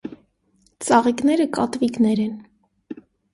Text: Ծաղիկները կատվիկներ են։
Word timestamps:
Ծաղիկները 0.85 1.47
կատվիկներ 1.59 2.23
են։ 2.25 2.33